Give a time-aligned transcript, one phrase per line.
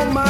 [0.00, 0.28] Oh?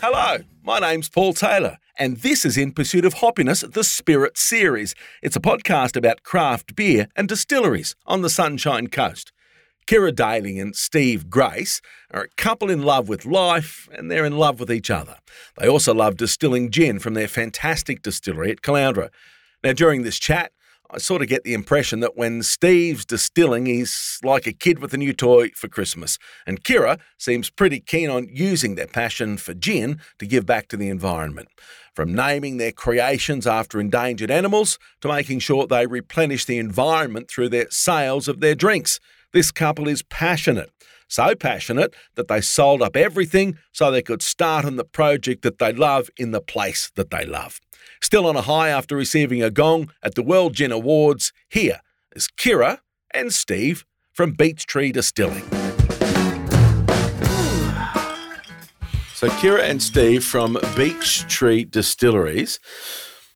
[0.00, 4.94] Hello, my name's Paul Taylor, and this is In Pursuit of Hoppiness, the Spirit Series.
[5.22, 9.32] It's a podcast about craft beer and distilleries on the Sunshine Coast.
[9.86, 11.80] Kirra Daley and Steve Grace
[12.10, 15.16] are a couple in love with life and they're in love with each other.
[15.58, 19.10] They also love distilling gin from their fantastic distillery at Caloundra.
[19.62, 20.52] Now, during this chat,
[20.94, 24.92] I sort of get the impression that when Steve's distilling, he's like a kid with
[24.92, 26.18] a new toy for Christmas.
[26.46, 30.76] And Kira seems pretty keen on using their passion for gin to give back to
[30.76, 31.48] the environment.
[31.94, 37.48] From naming their creations after endangered animals to making sure they replenish the environment through
[37.48, 39.00] their sales of their drinks.
[39.32, 40.70] This couple is passionate.
[41.08, 45.58] So passionate that they sold up everything so they could start on the project that
[45.58, 47.60] they love in the place that they love.
[48.00, 51.80] Still on a high after receiving a gong at the World Gin Awards, here
[52.14, 52.80] is Kirra
[53.12, 55.44] and Steve from Beachtree Distilling.
[59.14, 62.58] So, Kirra and Steve from Beachtree Distilleries.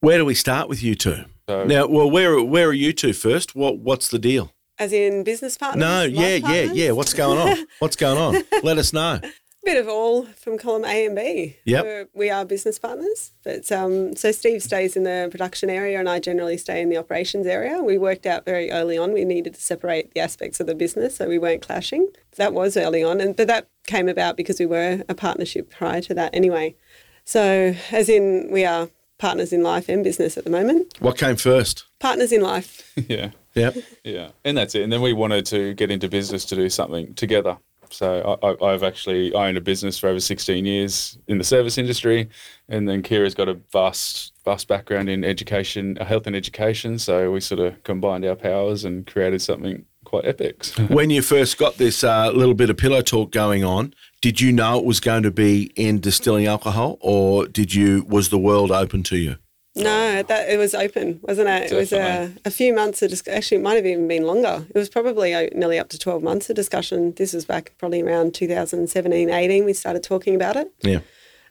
[0.00, 1.25] Where do we start with you two?
[1.48, 3.55] So- now, well, where where are you two first?
[3.55, 4.55] What what's the deal?
[4.78, 5.80] As in business partners?
[5.80, 6.72] No, yeah, yeah, partners?
[6.77, 6.91] yeah.
[6.92, 7.66] What's going on?
[7.78, 8.42] What's going on?
[8.62, 9.20] Let us know.
[9.22, 9.30] A
[9.64, 11.56] bit of all from column A and B.
[11.64, 11.84] Yep.
[11.84, 13.32] We're- We are business partners.
[13.42, 16.97] But um, so Steve stays in the production area and I generally stay in the
[16.98, 17.82] operations area.
[17.82, 21.16] We worked out very early on we needed to separate the aspects of the business
[21.16, 22.08] so we weren't clashing.
[22.36, 23.20] That was early on.
[23.20, 26.77] and But that came about because we were a partnership prior to that anyway.
[27.24, 28.88] So, as in, we are
[29.19, 30.94] partners in life and business at the moment.
[31.00, 31.84] What came first?
[31.98, 32.92] Partners in life.
[33.08, 33.76] yeah, Yep.
[34.04, 34.82] yeah, and that's it.
[34.82, 37.56] And then we wanted to get into business to do something together.
[37.90, 41.78] So I, I, I've actually owned a business for over 16 years in the service
[41.78, 42.28] industry,
[42.68, 46.98] and then Kira's got a vast, vast background in education, uh, health and education.
[46.98, 50.66] So we sort of combined our powers and created something quite epic.
[50.88, 54.52] When you first got this uh, little bit of pillow talk going on, did you
[54.52, 58.70] know it was going to be in distilling alcohol, or did you was the world
[58.70, 59.36] open to you?
[59.76, 61.72] No, that it was open, wasn't it?
[61.72, 64.66] It was a, a few months of dis- actually, it might have even been longer.
[64.69, 67.12] It was probably uh, nearly up to 12 months of discussion.
[67.16, 69.64] This was back probably around 2017, 18.
[69.64, 70.72] We started talking about it.
[70.82, 71.00] Yeah.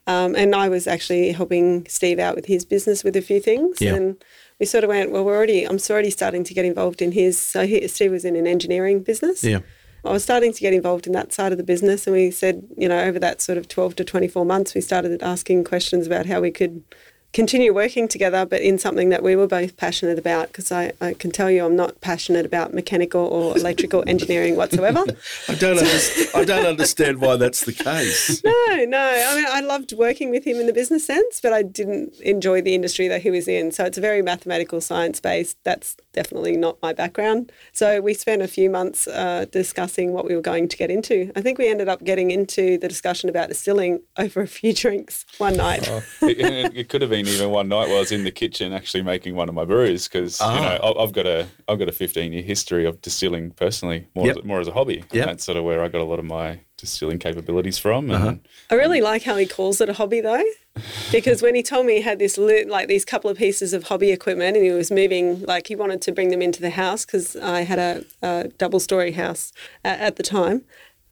[0.08, 3.82] Um, and I was actually helping Steve out with his business with a few things.
[3.82, 3.96] Yeah.
[3.96, 4.24] And
[4.60, 7.40] we sort of went, well, we're already, I'm already starting to get involved in his.
[7.40, 9.44] So he, Steve was in an engineering business.
[9.44, 9.60] Yeah.
[10.04, 12.64] I was starting to get involved in that side of the business, and we said,
[12.78, 16.28] you know, over that sort of 12 to 24 months, we started asking questions about
[16.28, 16.84] how we could
[17.36, 20.48] continue working together, but in something that we were both passionate about.
[20.48, 25.04] Because I, I can tell you, I'm not passionate about mechanical or electrical engineering whatsoever.
[25.50, 26.30] I don't understand.
[26.34, 28.42] I don't understand why that's the case.
[28.56, 29.26] No, no.
[29.28, 32.62] I mean, I loved working with him in the business sense, but I didn't enjoy
[32.62, 33.72] the industry that he was in.
[33.72, 35.58] So it's a very mathematical science based.
[35.64, 37.52] That's definitely not my background.
[37.74, 41.32] So we spent a few months uh, discussing what we were going to get into.
[41.36, 45.26] I think we ended up getting into the discussion about distilling over a few drinks
[45.38, 45.88] one night.
[45.90, 48.32] Oh, it, it- it could have been even one night while I was in the
[48.32, 50.56] kitchen actually making one of my brews because Ah.
[50.56, 54.08] you know I- I've got a I've got a 15 year history of distilling personally
[54.16, 54.38] more Yep.
[54.38, 55.00] as, more as a hobby.
[55.00, 55.26] And Yep.
[55.28, 58.10] that's sort of where I got a lot of my distilling capabilities from.
[58.10, 58.36] And Uh-huh.
[58.72, 60.44] I really like how he calls it a hobby though,
[61.12, 64.12] because when he told me he had this like these couple of pieces of hobby
[64.12, 67.36] equipment and he was moving, like he wanted to bring them into the house because
[67.36, 69.54] I had a, a double story house
[69.84, 70.64] at, at the time.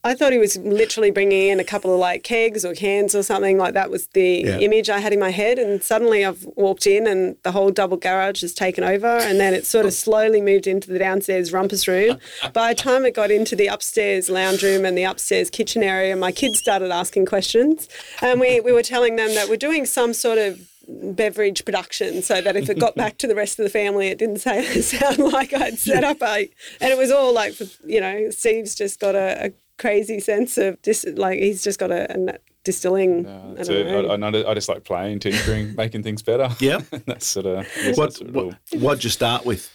[0.06, 3.24] I thought he was literally bringing in a couple of like kegs or cans or
[3.24, 4.58] something like that was the Yeah.
[4.60, 5.58] image I had in my head.
[5.58, 9.08] And suddenly I've walked in and the whole double garage has taken over.
[9.08, 12.18] And then it sort of slowly moved into the downstairs rumpus room.
[12.54, 16.16] By the time it got into the upstairs lounge room and the upstairs kitchen area,
[16.18, 17.88] my kids started asking questions.
[18.22, 22.42] And we, we were telling them that we're doing some sort of beverage production so
[22.42, 25.18] that if it got back to the rest of the family it didn't say, sound
[25.20, 26.50] like I'd set up a
[26.82, 27.54] and it was all like
[27.86, 29.52] you know Steve's just got a, a
[29.84, 34.20] crazy sense of dis, like he's just got a distilling Uh, I don't it.
[34.20, 34.28] know.
[34.28, 36.50] I, I, I just like playing, tinkering, making things better.
[36.60, 36.80] Yeah.
[37.06, 39.70] that's sort of yes, What, that's sort of what what'd you start with?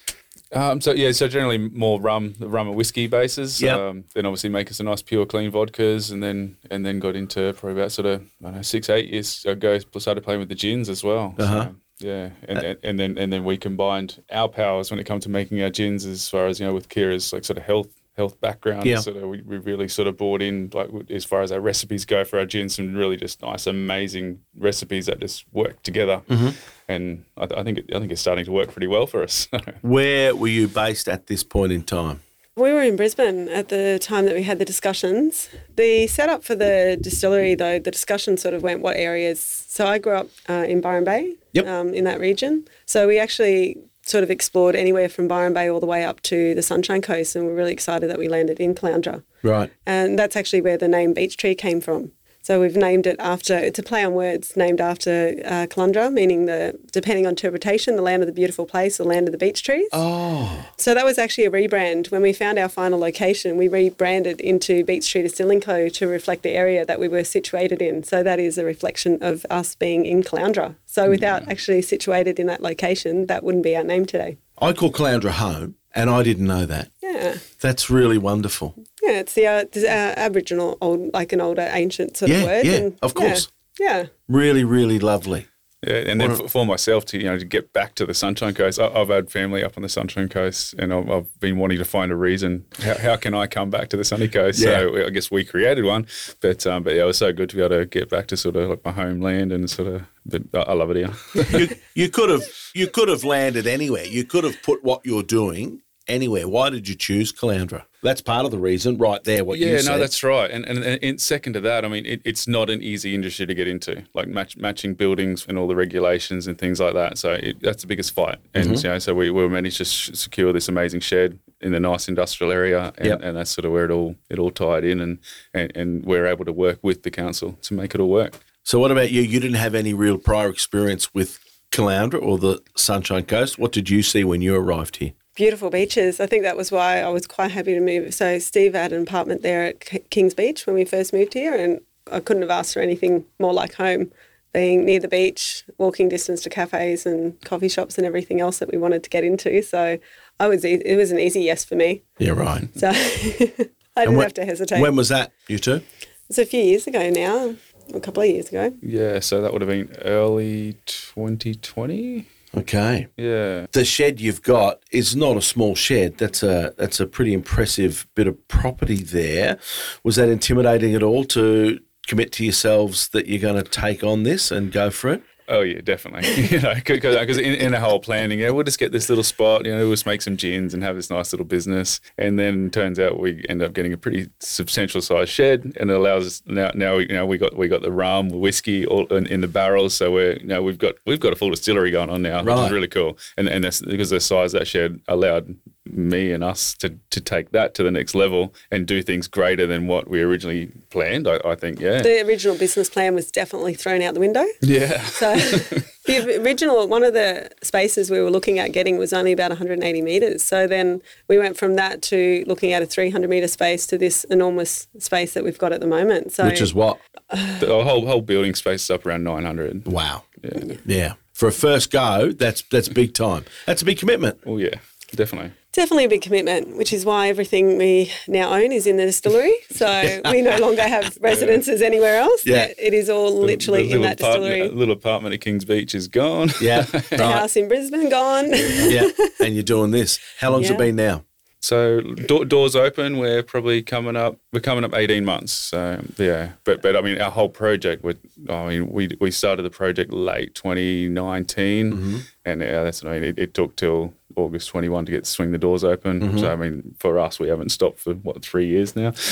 [0.51, 3.61] Um, so yeah, so generally more rum, rum and whiskey bases.
[3.61, 3.79] Yep.
[3.79, 7.17] Um, then obviously make us a nice pure clean vodkas, and then and then got
[7.17, 10.49] into probably about sort of I don't know six eight years ago started playing with
[10.49, 11.35] the gins as well.
[11.39, 11.65] Uh-huh.
[11.65, 15.25] So, yeah, and, and and then and then we combined our powers when it comes
[15.25, 17.89] to making our gins as far as you know with Kirra's like sort of health
[18.19, 18.85] health background.
[18.85, 18.99] Yeah.
[18.99, 22.05] Sort of we, we really sort of brought in like as far as our recipes
[22.05, 26.21] go for our gins, some really just nice amazing recipes that just work together.
[26.29, 26.49] Mm-hmm.
[26.89, 29.49] And I, I think it, I think it's starting to work pretty well for us.
[29.83, 32.21] Where were you based at this point in time?
[32.57, 35.49] We were in Brisbane at the time that we had the discussions.
[35.77, 39.39] The setup for the distillery, though, the discussion sort of went what areas.
[39.69, 41.67] So I grew up uh, in Byron Bay, Yep.
[41.69, 42.67] um, in that region.
[42.85, 43.77] So we actually
[44.09, 47.37] sort of explored anywhere from Byron Bay all the way up to the Sunshine Coast,
[47.37, 49.23] and we're really excited that we landed in Caloundra.
[49.43, 49.73] Right.
[49.87, 52.13] And that's actually where the name Beachtree came from.
[52.49, 56.47] So we've named it after, it's a play on words, named after uh, Caloundra, meaning
[56.47, 59.63] the, depending on interpretation, the land of the beautiful place, the land of the beech
[59.63, 59.87] trees.
[59.93, 62.11] Oh, So that was actually a rebrand.
[62.11, 65.91] When we found our final location, we rebranded into Beachtree Distilling Co.
[65.91, 68.03] to reflect the area that we were situated in.
[68.03, 70.75] So that is a reflection of us being in Caloundra.
[70.87, 74.39] So without actually situated in that location, that wouldn't be our name today.
[74.61, 76.91] I call Caloundra home, and I didn't know that.
[77.03, 77.37] Yeah.
[77.61, 78.75] That's really wonderful.
[79.03, 82.45] Yeah, it's the, uh, the uh, Aboriginal, old, like an older ancient sort Yeah, of
[82.47, 82.67] word.
[82.67, 83.51] yeah, of course.
[83.81, 84.07] Yeah.
[84.29, 85.47] Really, really lovely.
[85.87, 88.53] Yeah, and then for, for myself to you know to get back to the Sunshine
[88.53, 91.79] Coast, I, I've had family up on the Sunshine Coast, and I've, I've been wanting
[91.79, 92.65] to find a reason.
[92.83, 94.59] How, how can I come back to the sunny coast?
[94.61, 96.09] So I guess we created one,
[96.41, 98.37] but um, but yeah, it was so good to be able to get back to
[98.37, 100.03] sort of like my homeland and sort of.
[100.27, 101.15] But I I love it here.
[101.61, 102.43] you, you could have
[102.75, 104.05] you could have landed anywhere.
[104.05, 106.49] You could have put what you're doing anywhere.
[106.49, 107.85] Why did you choose Caloundra?
[108.03, 109.45] That's part of the reason, right there.
[109.45, 109.91] What you Yeah, said.
[109.93, 110.51] no, that's right.
[110.51, 113.55] And, and, and second to that, I mean, it, it's not an easy industry to
[113.55, 117.19] get into, like match, matching buildings and all the regulations and things like that.
[117.19, 118.39] So it, that's the biggest fight.
[118.55, 118.75] And Mm-hmm.
[118.87, 122.09] you know, so we, we managed to sh- secure this amazing shed in a nice
[122.09, 123.21] industrial area, and, Yep.
[123.23, 125.19] and that's sort of where it all it all tied in, and,
[125.53, 128.39] and and we're able to work with the council to make it all work.
[128.63, 129.23] So, what about you?
[129.23, 131.41] You didn't have any real prior experience with
[131.73, 133.59] Caloundra or the Sunshine Coast.
[133.59, 135.13] What did you see when you arrived here?
[135.39, 136.19] Beautiful beaches.
[136.19, 138.13] I think that was why I was quite happy to move.
[138.13, 141.81] So Steve had an apartment there at Kings Beach when we first moved here, and
[142.11, 144.11] I couldn't have asked for anything more like home.
[144.53, 148.73] Being near the beach, walking distance to cafes and coffee shops and everything else that
[148.73, 149.63] we wanted to get into.
[149.63, 149.99] So
[150.41, 152.03] I was e- it was an easy yes for me.
[152.19, 152.67] Yeah, right.
[152.77, 154.81] So I didn't when- have to hesitate.
[154.81, 155.31] When was that?
[155.47, 155.83] You two?
[156.29, 157.55] it's a few years ago now,
[157.95, 158.75] a couple of years ago.
[158.83, 162.27] Yeah, so that would have been early 2020.
[162.57, 163.09] Okay.
[163.17, 163.67] Yeah.
[163.73, 166.19] The shed you've got is not a small shed.
[166.19, 169.59] That's a that's a pretty impressive bit of property there.
[170.03, 174.23] Was that intimidating at all to commit to yourselves that you're going to take on
[174.23, 175.23] this and go for it?
[175.49, 176.31] Oh yeah, definitely.
[176.51, 179.65] you know, because in, in the whole planning, yeah, we'll just get this little spot.
[179.65, 182.01] You know, we'll just make some gins and have this nice little business.
[182.19, 185.97] And then turns out we end up getting a pretty substantial size shed, and it
[185.97, 186.71] allows us now.
[186.75, 189.49] Now you know we got we got the rum, the whiskey, all in, in the
[189.49, 189.95] barrels.
[189.95, 192.67] So we're you know we've got we've got a full distillery going on now, which
[192.67, 193.17] is really cool.
[193.37, 195.57] And and that's because the size of that shed allowed
[195.93, 199.67] me and us to, to take that to the next level and do things greater
[199.67, 201.27] than what we originally planned.
[201.29, 204.45] I, I think, yeah, The original business plan was definitely thrown out the window.
[204.61, 205.01] yeah.
[205.03, 205.35] So
[206.07, 210.03] the original one of the spaces we were looking at getting was only about 180
[210.03, 210.43] meters.
[210.43, 214.25] So then we went from that to looking at a 300 meter space to this
[214.25, 216.33] enormous space that we've got at the moment.
[216.33, 216.99] So Which is what?
[217.61, 219.87] The whole whole building space is up around nine hundred.
[219.87, 220.25] Wow.
[220.43, 220.77] Yeah.
[220.87, 221.13] Yeah.
[221.35, 223.45] For a first go, that's that's big time.
[223.67, 224.41] That's a big commitment.
[224.47, 224.77] Oh yeah,
[225.17, 225.53] definitely.
[225.73, 229.55] definitely a big commitment, which is why everything we now own is in the distillery.
[229.71, 232.45] So we no longer have residences anywhere else.
[232.47, 232.69] Yeah.
[232.79, 234.61] It is all literally The in little that distillery.
[234.61, 236.51] apartment, little apartment at Kings Beach is gone.
[236.61, 236.83] Yeah.
[237.09, 237.35] The right.
[237.35, 238.49] house in Brisbane gone.
[238.51, 239.09] Yeah.
[239.41, 240.19] And you're doing this.
[240.41, 241.25] How long's it been now?
[241.61, 243.19] So do- doors open.
[243.19, 244.39] We're probably coming up.
[244.53, 245.53] We're coming up eighteen months.
[245.53, 248.05] So yeah, but but I mean our whole project.
[248.05, 248.19] Would
[248.49, 252.19] I mean we we started the project late 2019, mm-hmm.
[252.45, 255.59] and yeah, that's I mean it, it took till August 21 to get swing the
[255.59, 256.39] doors open.
[256.39, 259.13] So I mean for us we haven't stopped for what three years now.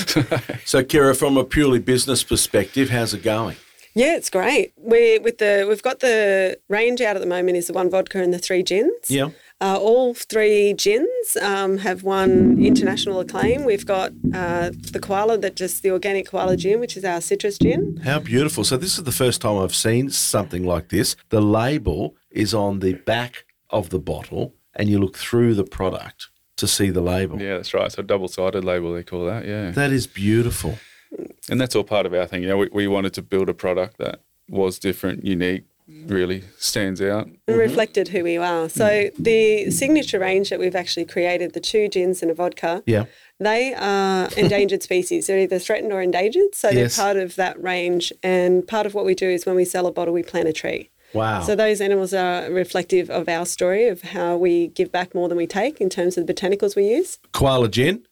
[0.64, 3.56] So, Kirra, from a purely business perspective, how's it going?
[3.94, 4.74] Yeah, it's great.
[4.76, 8.22] We with the we've got the range out at the moment is the one vodka
[8.22, 9.08] and the three gins.
[9.08, 9.30] Yeah.
[9.58, 13.64] Uh, all three gins um, have won international acclaim.
[13.64, 17.56] We've got uh, the koala that just the organic koala gin, which is our citrus
[17.56, 17.98] gin.
[18.04, 18.64] How beautiful.
[18.64, 21.16] So, this is the first time I've seen something like this.
[21.30, 26.28] The label is on the back of the bottle, and you look through the product
[26.56, 27.40] to see the label.
[27.40, 27.90] yeah, that's right.
[27.92, 29.44] So double sided label they call that.
[29.46, 29.70] Yeah.
[29.70, 30.78] That is beautiful.
[31.50, 32.42] and that's all part of our thing.
[32.42, 37.00] You know, we, we wanted to build a product that was different, unique, really stands
[37.00, 37.26] out.
[37.26, 37.58] and mm-hmm.
[37.58, 38.68] reflected who we are.
[38.68, 39.16] So mm.
[39.18, 43.04] the signature range that we've actually created, the two gins and a vodka, Yeah.
[43.38, 45.26] they are endangered species.
[45.26, 46.54] They're either threatened or endangered.
[46.54, 46.96] So Yes.
[46.96, 48.12] they're part of that range.
[48.22, 50.52] And part of what we do is when we sell a bottle, we plant a
[50.52, 50.90] tree.
[51.12, 51.42] Wow.
[51.42, 55.38] So those animals are reflective of our story of how we give back more than
[55.38, 57.18] we take in terms of the botanicals we use.
[57.32, 58.04] Koala Gin.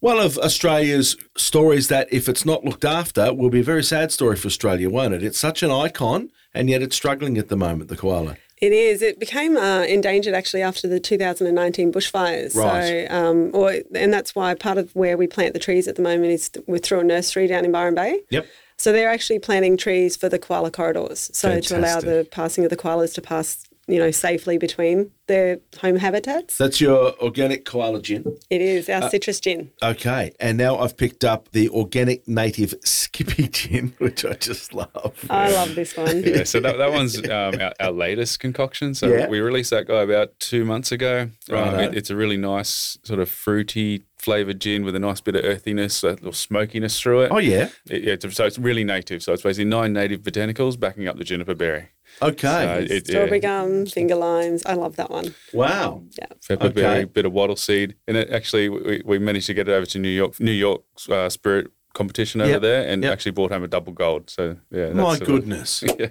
[0.00, 4.10] One of Australia's stories that, if it's not looked after, will be a very sad
[4.10, 5.22] story for Australia, won't it?
[5.22, 8.36] It's such an icon, and yet it's struggling at the moment, the koala.
[8.62, 9.02] It is.
[9.02, 12.54] It became uh, endangered actually after the 2019 bushfires.
[12.54, 13.08] Right.
[13.08, 16.02] So, um, or, and that's why part of where we plant the trees at the
[16.02, 18.20] moment is we're through a nursery down in Byron Bay.
[18.30, 18.46] Yep.
[18.82, 21.30] So they're actually planting trees for the koala corridors.
[21.32, 25.60] So to allow the passing of the koalas to pass, you know, safely between their
[25.80, 26.58] home habitats.
[26.58, 28.36] That's your organic koala gin.
[28.50, 29.70] It is Uh, our citrus gin.
[29.84, 35.14] Okay, and now I've picked up the organic native Skippy gin, which I just love.
[35.30, 36.24] I love this one.
[36.24, 38.94] Yeah, so that, that one's um, our, our latest concoction.
[38.96, 39.28] So Yeah.
[39.28, 41.30] we released that guy about two months ago.
[41.52, 45.34] Um, it- it's a really nice sort of fruity flavored gin with a nice bit
[45.34, 47.32] of earthiness, a little smokiness through it.
[47.32, 47.68] Oh yeah.
[47.90, 49.22] It- yeah, it's, so it's really native.
[49.22, 51.88] So it's basically nine native botanicals backing up the juniper berry.
[52.20, 52.86] Okay.
[52.88, 54.62] So it, Strawberry yeah, gum, finger limes.
[54.66, 55.34] I love that one.
[55.52, 56.02] wow.
[56.18, 56.26] Yeah.
[56.48, 57.04] pepperberry, Okay.
[57.04, 59.98] bit of wattle seed, and it actually we, we managed to get it over to
[59.98, 62.62] New York, New York uh, Spirit competition over Yep.
[62.62, 63.12] there, and Yep.
[63.12, 64.30] actually brought home a double gold.
[64.30, 65.82] So yeah, that's My sort of- goodness.
[65.98, 66.08] yeah.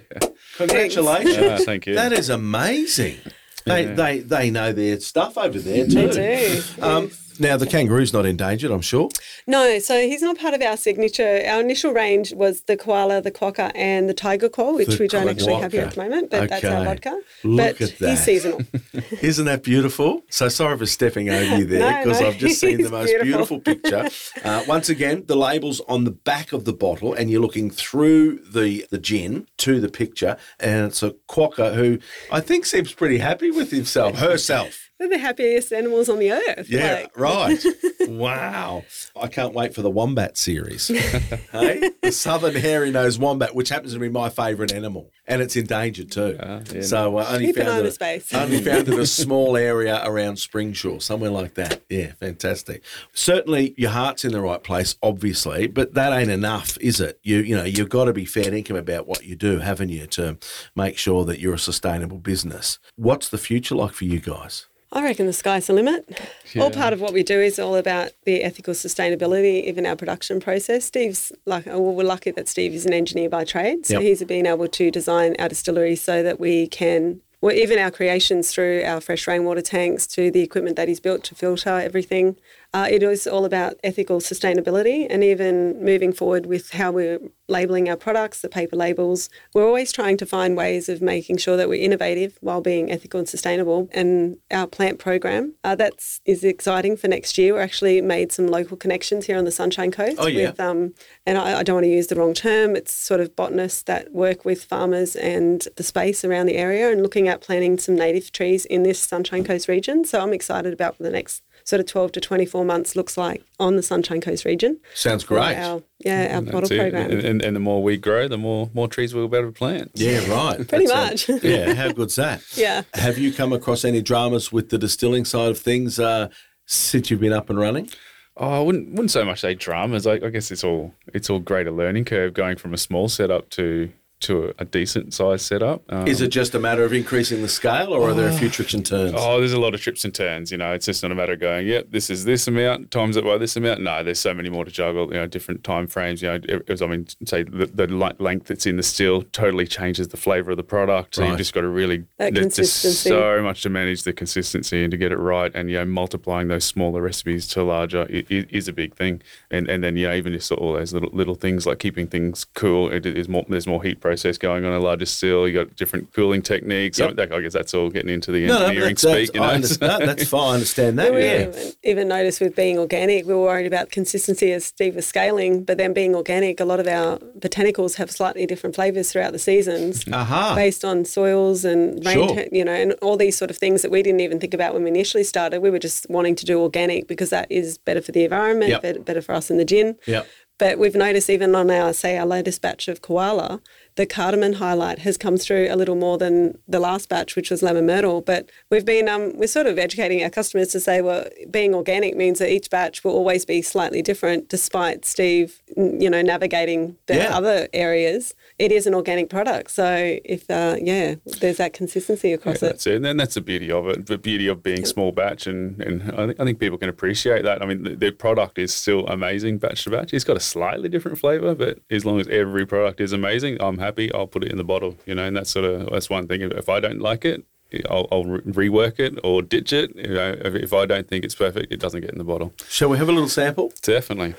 [0.58, 1.64] Congratulations.
[1.64, 1.94] Thank you.
[1.94, 3.16] That is amazing.
[3.64, 3.94] They, Yeah.
[3.94, 6.08] they they know their stuff over there too.
[6.08, 6.82] They do.
[6.82, 9.08] Um, now the kangaroo's not endangered, I'm sure.
[9.46, 11.42] No, so he's not part of our signature.
[11.46, 15.08] Our initial range was the koala, the quokka, and the tiger quoll, which The we
[15.08, 16.84] don't actually have here at the moment, but that's our Okay.
[16.84, 17.20] vodka.
[17.44, 18.10] Look but at that.
[18.10, 18.60] he's seasonal.
[19.22, 20.22] Isn't that beautiful?
[20.30, 23.58] So sorry for stepping over you there because no, I've just seen the most beautiful,
[23.58, 23.60] beautiful.
[23.60, 24.08] picture.
[24.44, 28.38] Uh, once again, the label's on the back of the bottle, and you're looking through
[28.38, 31.98] the, the gin to the picture, and it's a quokka who
[32.30, 34.90] I think seems pretty happy with himself, herself.
[35.02, 36.70] They're the happiest animals on the earth.
[36.70, 37.64] Yeah, like- right.
[38.02, 38.84] wow.
[39.20, 40.86] I can't wait for the wombat series.
[41.52, 41.90] hey?
[42.02, 46.12] The southern hairy nosed wombat, which happens to be my favourite animal, and it's endangered
[46.12, 46.38] too.
[46.40, 46.82] Ah, yeah.
[46.82, 48.32] So uh, only found eye on it, space.
[48.32, 51.82] only found in a small area around Springshore, somewhere like that.
[51.88, 52.84] Yeah, fantastic.
[53.12, 57.18] Certainly, your heart's in the right place, obviously, but that ain't enough, is it?
[57.24, 60.06] You you know you've got to be fair income about what you do, haven't you,
[60.06, 60.38] to
[60.76, 62.78] make sure that you're a sustainable business.
[62.94, 64.68] What's the future like for you guys?
[64.94, 66.20] I reckon the sky's the limit.
[66.60, 70.38] All part of what we do is all about the ethical sustainability, even our production
[70.38, 70.84] process.
[70.84, 74.02] Steve's like, oh, well, we're lucky that Steve is an engineer by trade, so Yep.
[74.02, 77.22] he's been able to design our distillery so that we can.
[77.40, 81.24] Well, even our creations through our fresh rainwater tanks to the equipment that he's built
[81.24, 82.36] to filter everything,
[82.74, 87.88] uh, it is all about ethical sustainability and even moving forward with how we're labelling
[87.88, 89.28] our products, the paper labels.
[89.52, 93.18] We're always trying to find ways of making sure that we're innovative while being ethical
[93.18, 93.90] and sustainable.
[93.92, 97.54] And our plant program, uh, that's is exciting for next year.
[97.54, 100.50] We actually made some local connections here on the Sunshine Coast Oh, yeah.
[100.50, 100.94] with, um,
[101.26, 102.74] and I, I don't want to use the wrong term.
[102.74, 107.02] It's sort of botanists that work with farmers and the space around the area and
[107.02, 110.06] looking at planting some native trees in this Sunshine Coast region.
[110.06, 113.76] So I'm excited about the next sort of 12 to 24 months looks like on
[113.76, 114.78] the Sunshine Coast region.
[114.94, 115.56] Sounds great.
[115.56, 117.10] Our, yeah, our That's bottle program.
[117.10, 119.52] And, and, and the more we grow, the more more trees we'll be able to
[119.52, 119.90] plant.
[119.94, 120.66] Yeah, right.
[120.68, 121.42] Pretty That's much.
[121.44, 122.42] a- yeah, how good's that?
[122.56, 122.82] Yeah.
[122.94, 126.28] Have you come across any dramas with the distilling side of things uh,
[126.66, 127.88] since you've been up and running?
[128.36, 130.06] Oh, I wouldn't wouldn't so much say dramas.
[130.06, 133.08] I, I guess it's all it's all great a learning curve going from a small
[133.08, 135.82] setup to to a, a decent size setup.
[135.92, 138.48] Um, Is it just a matter of increasing the scale, or are there a few
[138.48, 139.14] tricks and turns?
[139.16, 140.50] Oh, there's a lot of trips and turns.
[140.50, 143.16] You know, it's just not a matter of going, yep, this is this amount times
[143.16, 143.80] it by this amount.
[143.82, 145.06] No, there's so many more to juggle.
[145.12, 146.22] You know, different time frames.
[146.22, 147.86] You know, it was, I mean, say the, the
[148.18, 151.16] length that's in the still totally changes the flavour of the product.
[151.16, 151.28] So Right.
[151.30, 153.08] you've just got to really That there's just consistency.
[153.10, 155.50] so much to manage the consistency and to get it right.
[155.54, 159.22] And you know, multiplying those smaller recipes to larger i- i- is a big thing.
[159.50, 162.90] And and then yeah, even just all those little little things like keeping things cool.
[162.92, 165.48] It is more there's more heat process going on a larger still.
[165.48, 166.98] You got different cooling techniques.
[166.98, 167.10] Yep.
[167.10, 169.34] I, that, I guess that's all getting into the no, no, engineering that's, that's, speak.
[169.34, 169.46] You know?
[169.46, 170.50] I understand, that's fine.
[170.50, 171.14] I understand that.
[171.14, 171.48] we Yeah.
[171.48, 175.64] even, even noticed with being organic, we were worried about consistency as Steve was scaling,
[175.64, 179.38] but then being organic, a lot of our botanicals have slightly different flavours throughout the
[179.38, 180.04] seasons.
[180.12, 180.54] Aha.
[180.54, 182.28] Based on soils and rain, Sure.
[182.36, 184.74] te- you know, and all these sort of things that we didn't even think about
[184.74, 185.60] when we initially started.
[185.62, 188.82] We were just wanting to do organic because that is better for the environment, Yep.
[188.82, 189.96] better, better for us in the gin.
[190.06, 190.26] Yep.
[190.58, 193.60] But we've noticed even on our, say, our latest batch of koala,
[193.96, 197.62] the cardamom highlight has come through a little more than the last batch, which was
[197.62, 198.20] lemon myrtle.
[198.22, 202.16] But we've been, um, we're sort of educating our customers to say, well, being organic
[202.16, 207.16] means that each batch will always be slightly different, despite Steve, you know, navigating the
[207.16, 207.36] Yeah.
[207.36, 208.34] other areas.
[208.58, 209.70] It is an organic product.
[209.70, 212.72] So if, uh, yeah, there's that consistency across Yeah, it.
[212.72, 212.94] that's it.
[212.96, 215.46] And then that's the beauty of it, the beauty of being small batch.
[215.46, 217.62] And, and I, think, I think people can appreciate that.
[217.62, 220.14] I mean, the, the product is still amazing batch to batch.
[220.14, 223.78] It's got a slightly different flavor, but as long as every product is amazing, I'm
[223.82, 224.12] happy.
[224.12, 226.40] I'll put it in the bottle, you know, and that's sort of, that's one thing.
[226.40, 227.44] If, if I don't like it,
[227.90, 229.94] I'll, I'll re- rework it or ditch it.
[229.96, 232.54] You know, if, if I don't think it's perfect, it doesn't get in the bottle.
[232.68, 233.72] Shall we have a little sample?
[233.82, 234.34] Definitely.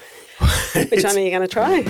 [0.73, 1.83] Which one are you going to try?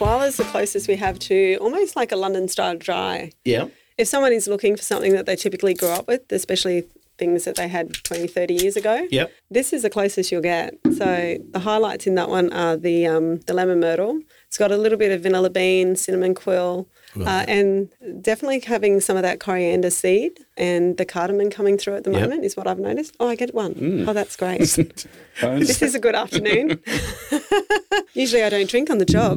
[0.00, 3.30] koala's the closest we have to almost like a London style dry.
[3.44, 3.66] Yeah.
[3.98, 6.84] If someone is looking for something that they typically grew up with, especially
[7.20, 9.30] things that they had 20, 30 years ago, Yep.
[9.50, 10.74] this is the closest you'll get.
[11.00, 14.14] So the highlights in that one are the um, the lemon myrtle.
[14.48, 16.88] It's got a little bit of vanilla bean, cinnamon quill,
[17.32, 17.88] uh, and
[18.28, 22.20] definitely having some of that coriander seed and the cardamom coming through at the Yep.
[22.22, 23.14] moment is what I've noticed.
[23.20, 23.74] Oh, I get one.
[23.74, 24.08] Mm.
[24.08, 24.58] Oh, that's great.
[25.68, 26.66] this is a good afternoon.
[28.24, 29.36] Usually I don't drink on the job.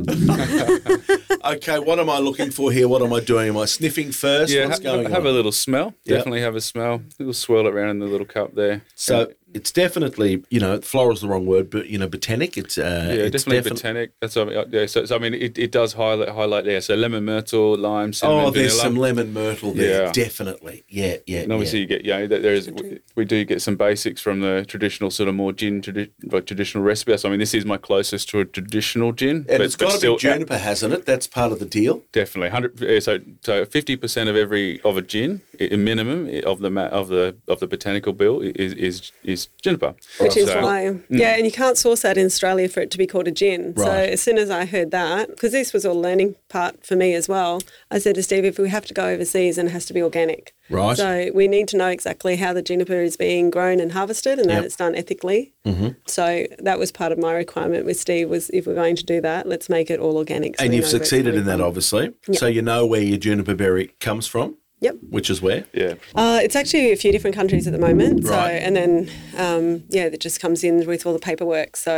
[1.45, 2.87] Okay, what am I looking for here?
[2.87, 3.49] What am I doing?
[3.49, 4.51] Am I sniffing first?
[4.53, 5.27] Yeah, What's ha- going have on?
[5.27, 5.93] a little smell.
[6.05, 6.17] Yep.
[6.19, 7.01] Definitely have a smell.
[7.19, 8.81] Little swirl it around in the little cup there.
[8.95, 12.57] So it's definitely, you know, floral's the wrong word, but you know, botanic.
[12.57, 14.11] It's uh, yeah, it's definitely defin- botanic.
[14.21, 14.85] That's what I mean, yeah.
[14.85, 16.81] So, so I mean, it, it does highlight highlight there.
[16.81, 18.83] So lemon myrtle, lime, cinnamon, Oh, there's vanilla.
[18.83, 20.03] some lemon myrtle there.
[20.05, 20.11] Yeah.
[20.11, 20.83] Definitely.
[20.89, 21.41] Yeah, yeah.
[21.41, 21.81] And obviously, yeah.
[21.83, 22.71] you get, you know, there is,
[23.15, 26.83] we do get some basics from the traditional sort of more gin, tradi- like traditional
[26.83, 27.15] recipe.
[27.17, 29.45] So, I mean, this is my closest to a traditional gin.
[29.49, 31.05] and it's got to still- be juniper, hasn't it?
[31.05, 32.03] That's part of the deal.
[32.11, 33.03] Definitely, hundred.
[33.03, 37.07] So, so fifty percent of every of a gin, i- a minimum of the of
[37.09, 39.93] the of the botanical bill i- is is is juniper.
[40.19, 42.97] Which is So- why, yeah, and you can't source that in Australia for it to
[42.97, 43.73] be called a gin.
[43.77, 47.13] So as soon as I heard that, because this was all learning part for me
[47.13, 49.85] as well, I said to Steve, if we have to go overseas, and it has
[49.87, 50.53] to be organic.
[50.69, 50.95] Right.
[50.97, 54.49] So we need to know exactly how the juniper is being grown and harvested, and
[54.49, 54.59] Yep.
[54.59, 55.53] that it's done ethically.
[55.65, 55.89] Mm-hmm.
[56.05, 59.21] So that was part of my requirement with Steve was if we're going to do
[59.21, 60.57] that, let's make it all organic.
[60.57, 62.11] so and you've know where it's succeeded in that, obviously.
[62.27, 62.37] Yep.
[62.37, 64.95] So you know where your juniper berry comes from, Yep.
[65.09, 65.63] which is where?
[65.73, 68.25] Yeah, Uh, it's actually a few different countries at the moment.
[68.25, 68.61] So Right.
[68.65, 71.75] and then um, yeah, that just comes in with all the paperwork.
[71.77, 71.93] So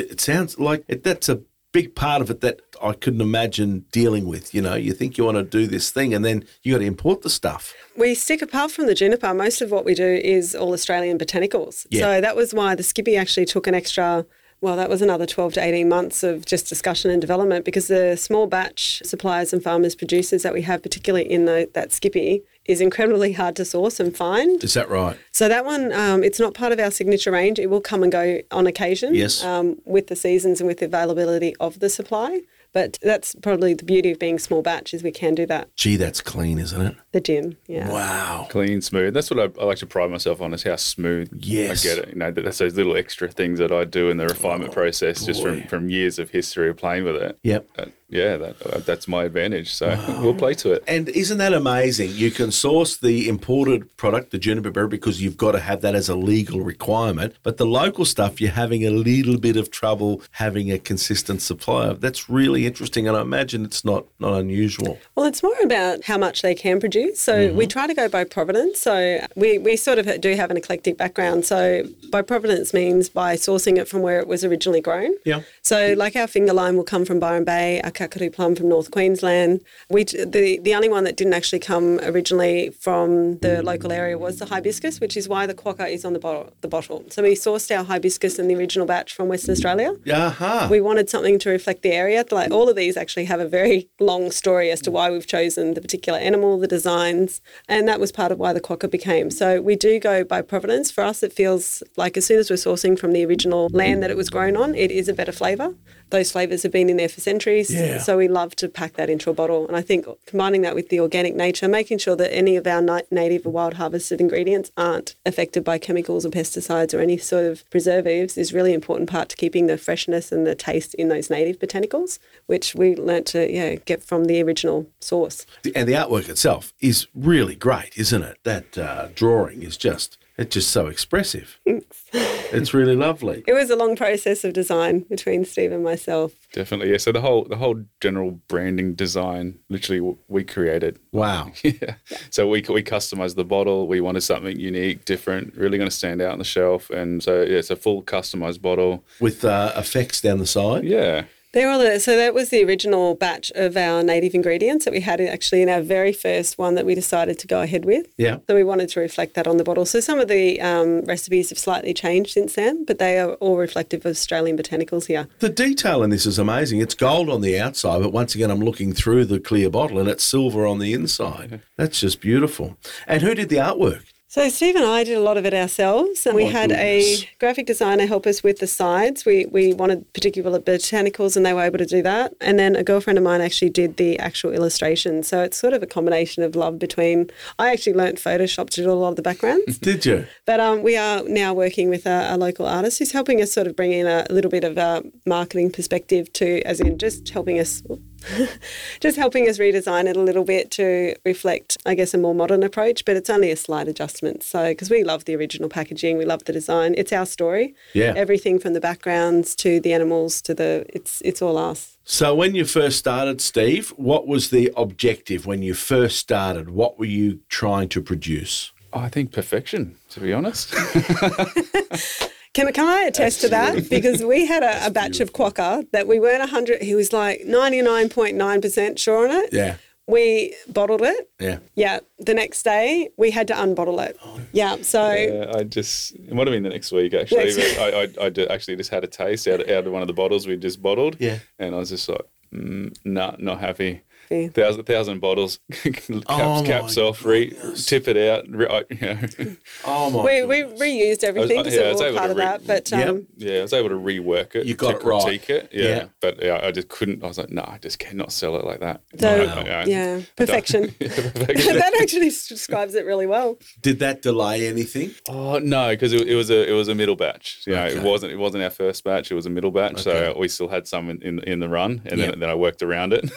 [0.00, 1.40] It, it sounds like it, that's a
[1.72, 4.54] big part of it that I couldn't imagine dealing with.
[4.54, 6.86] You know, you think you want to do this thing and then you got to
[6.86, 7.74] import the stuff.
[7.96, 9.34] We stick apart from the juniper.
[9.34, 10.06] Most of what we do
[10.36, 11.86] is all Australian botanicals.
[11.90, 12.00] Yeah.
[12.02, 14.24] So that was why the Skippy actually took an extra.
[14.60, 18.16] Well, that was another 12 to 18 months of just discussion and development because the
[18.16, 22.80] small batch suppliers and farmers producers that we have, particularly in the, that Skippy, is
[22.80, 24.62] incredibly hard to source and find.
[24.64, 25.16] Is that right?
[25.30, 27.58] So that one, um, it's not part of our signature range.
[27.60, 29.44] It will come and go on occasion Yes.
[29.44, 32.40] um, with the seasons and with the availability of the supply.
[32.78, 35.74] But that's probably the beauty of being small batch is we can do that.
[35.74, 36.94] Gee, that's clean, isn't it?
[37.10, 37.90] The gin, yeah.
[37.90, 38.46] Wow.
[38.50, 39.14] clean, smooth.
[39.14, 41.84] That's what I, I like to pride myself on is how smooth Yes.
[41.84, 42.08] I get it.
[42.10, 45.42] You know, that's those little extra things that I do in the refinement process, just
[45.42, 47.36] from, from years of history of playing with it.
[47.42, 47.68] Yep.
[47.76, 49.72] Uh, yeah, that, uh, that's my advantage.
[49.74, 50.84] So we'll play to it.
[50.88, 52.10] And isn't that amazing?
[52.12, 55.94] You can source the imported product, the juniper berry, because you've got to have that
[55.94, 57.34] as a legal requirement.
[57.42, 61.88] But the local stuff, you're having a little bit of trouble having a consistent supply
[61.88, 62.00] of.
[62.00, 64.98] That's really interesting, and I imagine it's not not unusual.
[65.14, 67.20] Well, it's more about how much they can produce.
[67.20, 68.80] So we try to go by provenance.
[68.80, 71.44] So we, we sort of do have an eclectic background.
[71.44, 75.12] So by provenance means by sourcing it from where it was originally grown.
[75.24, 75.42] Yeah.
[75.62, 78.90] So like our finger lime will come from Byron Bay, our Kakadu plum from North
[78.90, 79.60] Queensland.
[79.90, 84.38] We the the only one that didn't actually come originally from the local area was
[84.38, 86.52] the hibiscus, which is why the quokka is on the bottle.
[86.60, 87.04] The bottle.
[87.10, 89.94] So we sourced our hibiscus in the original batch from Western Australia.
[90.10, 90.68] Aha.
[90.70, 92.24] We wanted something to reflect the area.
[92.30, 95.74] Like all of these actually have a very long story as to why we've chosen
[95.74, 99.30] the particular animal, the designs, and that was part of why the quokka became.
[99.30, 100.90] So we do go by provenance.
[100.90, 104.10] For us, it feels like as soon as we're sourcing from the original land that
[104.10, 105.74] it was grown on, it is a better flavour.
[106.10, 107.70] Those flavours have been in there for centuries.
[107.72, 107.87] Yeah.
[107.98, 109.66] So we love to pack that into a bottle.
[109.66, 112.82] And I think combining that with the organic nature, making sure that any of our
[113.10, 117.68] native or wild harvested ingredients aren't affected by chemicals or pesticides or any sort of
[117.70, 121.58] preservatives is really important part to keeping the freshness and the taste in those native
[121.58, 125.46] botanicals, which we learnt to yeah, get from the original source.
[125.74, 128.38] and the artwork itself is really great, isn't it?
[128.44, 131.58] That uh, drawing is just it's just so expressive.
[131.66, 133.42] it's really lovely.
[133.46, 136.32] It was a long process of design between Steve and myself.
[136.52, 136.96] Definitely, yeah.
[136.98, 140.98] So the whole the whole general branding design, literally, w- we created.
[141.12, 141.52] Wow.
[141.62, 141.96] Yeah.
[142.30, 143.86] So we we customized the bottle.
[143.86, 146.88] We wanted something unique, different, really going to stand out on the shelf.
[146.90, 149.04] And so yeah, it's a full customized bottle.
[149.20, 150.84] With uh, effects down the side.
[150.84, 151.24] Yeah.
[151.52, 155.00] They're all the, so that was the original batch of our native ingredients that we
[155.00, 158.06] had actually in our very first one that we decided to go ahead with.
[158.18, 158.38] Yeah.
[158.46, 159.86] So we wanted to reflect that on the bottle.
[159.86, 163.56] So some of the um, recipes have slightly changed since then, but they are all
[163.56, 165.26] reflective of Australian botanicals here.
[165.38, 166.80] The detail in this is amazing.
[166.80, 170.08] It's gold on the outside, but once again, I'm looking through the clear bottle and
[170.08, 171.62] it's silver on the inside.
[171.76, 172.76] That's just beautiful.
[173.06, 174.02] And who did the artwork?
[174.30, 177.22] So Steve and I did a lot of it ourselves, and we My had goodness.
[177.22, 179.24] a graphic designer help us with the sides.
[179.24, 182.34] We we wanted particular botanicals, and they were able to do that.
[182.42, 185.22] And then a girlfriend of mine actually did the actual illustration.
[185.22, 187.30] So it's sort of a combination of love between.
[187.58, 190.26] I actually learnt Photoshop to do a lot of the backgrounds, Did you?
[190.44, 193.66] but um, we are now working with a, a local artist who's helping us sort
[193.66, 197.58] of bring in a, little bit of a marketing perspective to, as in just helping
[197.58, 197.82] us.
[199.00, 202.62] just helping us redesign it a little bit to reflect, I guess, a more modern
[202.62, 204.42] approach, but it's only a slight adjustment.
[204.42, 206.94] So, because we love the original packaging, we love the design.
[206.96, 207.74] It's our story.
[207.94, 208.14] Yeah.
[208.16, 211.96] Everything from the backgrounds to the animals to the, it's it's all us.
[212.04, 216.70] So when you first started, Steve, what was the objective when you first started?
[216.70, 218.72] What were you trying to produce?
[218.92, 220.74] I think perfection, to be honest.
[222.54, 223.88] Can, can I attest to that?
[223.90, 227.42] Because we had a, a batch of quokka that we weren't 100, he was like
[227.46, 229.50] 99.9% sure on it.
[229.52, 229.76] Yeah.
[230.06, 231.30] We bottled it.
[231.38, 231.58] Yeah.
[231.74, 232.00] Yeah.
[232.18, 234.18] The next day, we had to unbottle it.
[234.52, 234.76] Yeah.
[234.80, 237.44] So, Yeah, I just it might have been the next week actually.
[237.54, 239.92] Next- but I, I, I did- actually just had a taste out of, out of
[239.92, 241.16] one of the bottles we just bottled.
[241.18, 241.38] Yeah.
[241.58, 242.22] and I was just like,
[242.54, 244.00] mm, nah, not happy.
[244.30, 244.48] Yeah.
[244.48, 247.50] Thousand thousand bottles, caps, Oh, caps off, re,
[247.86, 248.44] tip it out.
[248.48, 249.56] Re, I, you know.
[249.84, 250.22] Oh my.
[250.24, 252.44] we, we reused everything, I- so yeah, I was all able part to of re-
[252.44, 252.66] that.
[252.66, 253.08] But Yep.
[253.08, 254.66] um, Yeah, I was able to rework it.
[254.66, 255.50] You got to it right.
[255.50, 255.70] it.
[255.72, 256.04] Yeah, Yeah.
[256.20, 257.22] but yeah, I just couldn't.
[257.24, 259.00] I was like, no, I just cannot sell it like that.
[259.18, 260.94] So, No, no, yeah, perfection.
[261.00, 261.76] Yeah, perfection.
[261.78, 263.58] that actually describes it really well.
[263.82, 265.12] Did that delay anything?
[265.28, 267.62] Oh no, because it, it was a it was a middle batch.
[267.66, 267.96] You know, Okay.
[267.96, 269.30] it wasn't it wasn't our first batch.
[269.30, 270.32] It was a middle batch, Okay.
[270.32, 272.30] so we still had some in, in, in the run, and Yeah.
[272.30, 273.30] then, then I worked around it.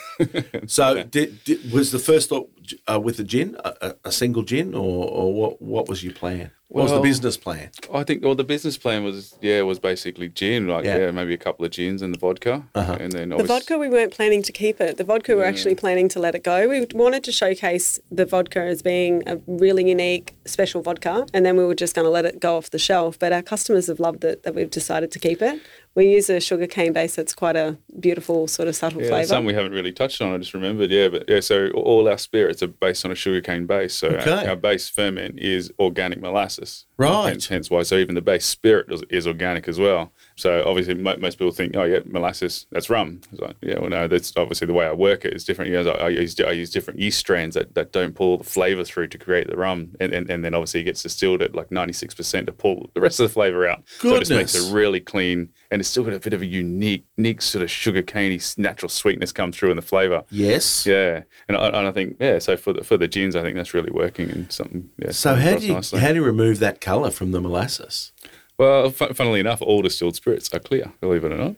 [0.68, 2.50] So did, did was the first thought
[2.92, 5.62] uh, with the gin a, a- a single gin, or, or what?
[5.62, 6.52] What was your plan?
[6.74, 7.70] What was the business plan?
[7.94, 10.98] I think well the business plan was yeah was basically gin, like Yeah.
[11.00, 12.98] yeah, maybe a couple of gins and the vodka, Uh-huh.
[13.00, 14.96] and then The vodka, we weren't planning to keep it.
[14.98, 16.58] The vodka, we were actually planning to let it go.
[16.70, 21.58] We wanted to showcase the vodka as being a really unique, special vodka, and then
[21.58, 23.20] we were just going to let it go off the shelf.
[23.20, 25.60] But our customers have loved it that we've decided to keep it.
[25.94, 27.68] We use a sugar cane base that's quite a
[28.00, 29.28] beautiful, sort of subtle Yeah, flavour.
[29.28, 30.34] some we haven't really touched on.
[30.34, 30.90] I just remembered.
[30.90, 31.42] Yeah, but yeah.
[31.42, 31.56] So
[31.92, 33.94] all our spirits are based on a sugar cane base.
[34.02, 34.32] So Okay.
[34.32, 36.61] our, our base ferment is organic molasses.
[36.98, 37.30] Right.
[37.30, 37.84] Hence, hence why.
[37.84, 40.12] So even the base spirit is, is organic as well.
[40.36, 43.22] So obviously mo- most people think, oh yeah, molasses, that's rum.
[43.32, 45.72] It's like, yeah, well no, that's obviously the way I work it is different.
[45.72, 48.44] You know, I, I use I use different yeast strands that, that don't pull the
[48.44, 51.56] flavour through to create the rum, and, and, and then obviously it gets distilled at
[51.56, 53.84] like ninety six percent to pull the rest of the flavour out.
[54.00, 54.28] Goodness.
[54.30, 56.46] So it just makes it really clean, and it's still got a bit of a
[56.46, 60.24] unique, unique sort of sugar caney natural sweetness come through in the flavour.
[60.30, 60.86] Yes.
[60.86, 62.40] Yeah, and I, and I think yeah.
[62.40, 64.90] So for the for the gins, I think that's really working and something.
[64.98, 66.00] Yeah, So how do you nicely.
[66.00, 68.12] how do you remove that colour from the molasses?
[68.58, 70.92] Well, funnily enough, all distilled spirits are clear.
[71.02, 71.56] Believe it or not.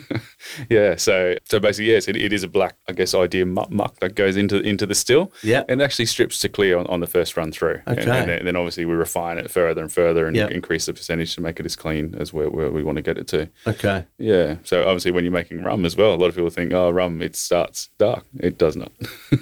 [0.70, 0.94] yeah.
[0.94, 4.14] So so basically, yes, it, it is a black, I guess, idea muck, muck that
[4.14, 5.32] goes into into the still.
[5.42, 5.64] Yeah.
[5.68, 7.80] And actually strips to clear on, on the first run through.
[7.86, 8.10] And, Okay.
[8.20, 10.46] and, then, then obviously we refine it further and further and Yeah.
[10.48, 13.18] increase the percentage to make it as clean as where, where we want to get
[13.18, 13.48] it to.
[13.66, 14.04] Okay.
[14.18, 14.56] Yeah.
[14.62, 17.22] So obviously, when you're making rum as well, a lot of people think, oh, rum
[17.22, 18.24] it starts dark.
[18.38, 18.92] It does not.